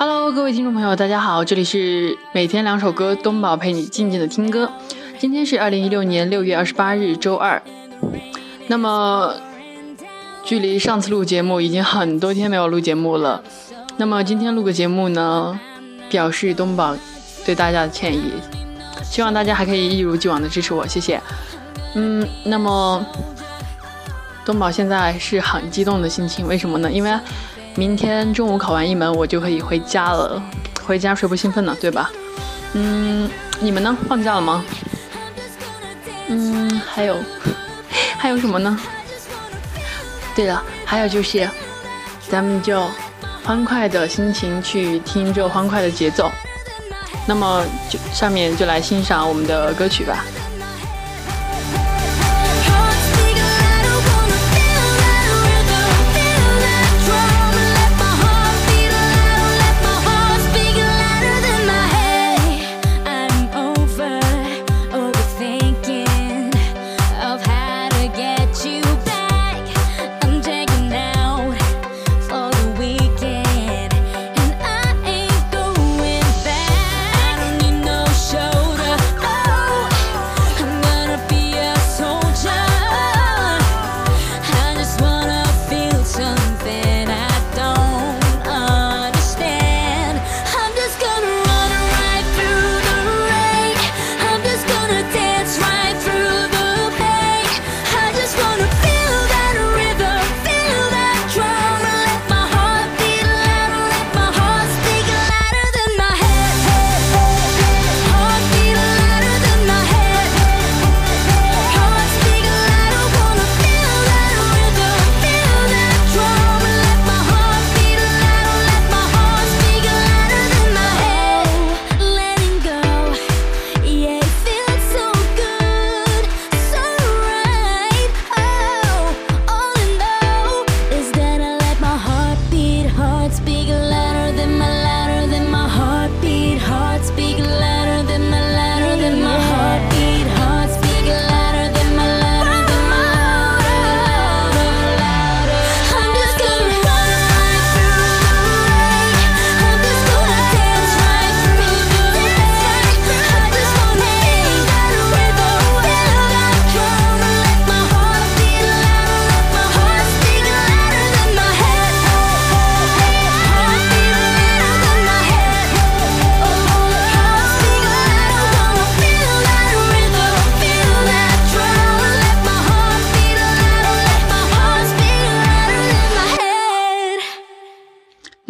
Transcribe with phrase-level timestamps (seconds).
[0.00, 4.70] Hello，各位听众朋友，大家好，这里是每天两首歌，东宝陪你静静的听歌。
[5.18, 7.60] 今天是二零一六年六月二十八日，周二。
[8.68, 9.34] 那么，
[10.44, 13.42] 距离上次录节目已经很多天没有录节目了。
[13.96, 15.58] 那么今天录个节目呢，
[16.08, 16.96] 表示东宝
[17.44, 18.34] 对大家的歉意，
[19.02, 21.20] 希望大家还可以一如既往的支持我，谢谢。
[21.96, 23.04] 嗯，那么
[24.44, 26.88] 东宝现在是很激动的心情，为什么呢？
[26.88, 27.12] 因为
[27.78, 30.42] 明天中午考完一门，我就可以回家了。
[30.84, 31.76] 回家谁不兴奋呢？
[31.80, 32.10] 对吧？
[32.72, 33.96] 嗯，你们呢？
[34.08, 34.64] 放假了吗？
[36.26, 37.16] 嗯，还有
[38.18, 38.76] 还有什么呢？
[40.34, 41.48] 对了，还有就是，
[42.28, 42.84] 咱们就
[43.44, 46.28] 欢快的心情去听这欢快的节奏。
[47.28, 50.24] 那么就下面就来欣赏我们的歌曲吧。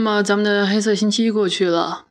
[0.00, 2.06] 那么咱们的黑色星期一过去了，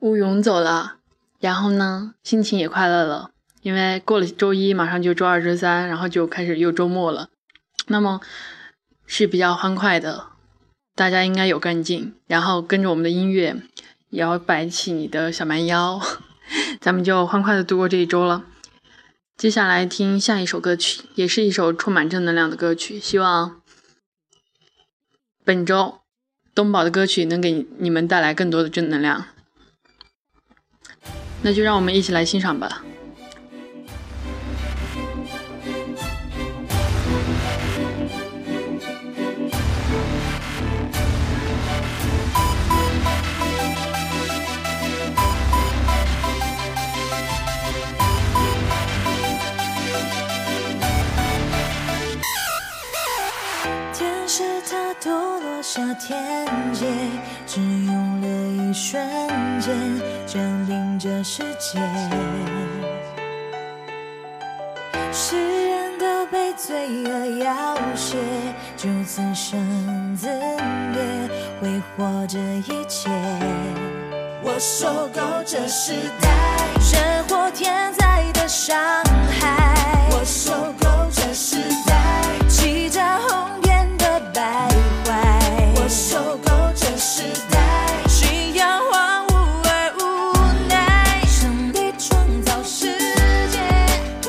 [0.00, 0.96] 乌云走了，
[1.38, 3.30] 然后呢，心情也快乐了，
[3.62, 7.28] 因为过了周一，马上就周二、周三，然后就开始又周末了。
[7.86, 8.20] 那么
[9.06, 10.30] 是比较欢快的，
[10.96, 13.62] 大家应该有干劲，然后跟着我们的音乐，
[14.10, 16.00] 也要摆起你的小蛮腰，
[16.82, 18.44] 咱们就欢快的度过这一周了。
[19.36, 23.60] 接下来听下一首歌曲，也是一首充满正能量的歌曲，希望。
[25.48, 26.00] 本周
[26.54, 29.24] 东宝的歌曲能给你们带来更多的正能量，
[31.40, 32.84] 那就让我们一起来欣赏吧。
[55.78, 56.86] 下天界，
[57.46, 59.00] 只用了一瞬
[59.60, 59.72] 间，
[60.26, 61.78] 占领这世界。
[65.12, 65.36] 世
[65.70, 68.16] 人都被罪恶要挟，
[68.76, 73.08] 就此生自灭，挥霍这一切。
[74.42, 76.28] 我受够这时代
[76.80, 78.76] 生活天灾的伤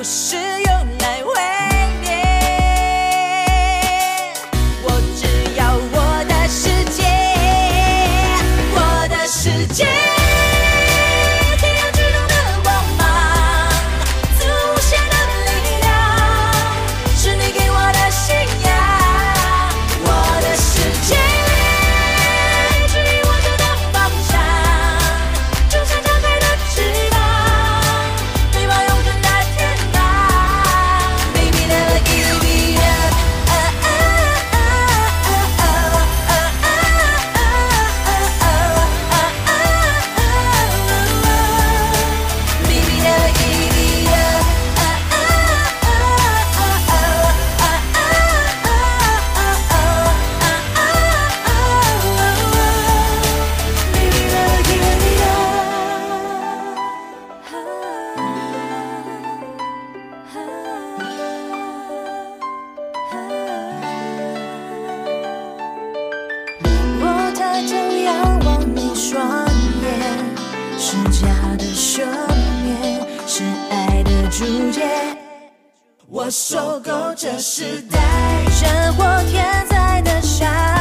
[0.09, 0.48] 不
[70.91, 72.03] 是假的赦
[72.63, 74.81] 免是爱的注解
[76.07, 77.99] 我受够这时代
[78.49, 80.78] 生活天才的傻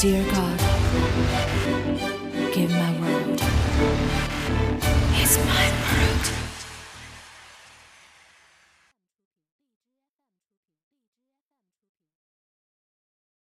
[0.00, 0.58] Dear God,
[2.54, 3.38] give my world.
[5.12, 6.49] It's my world.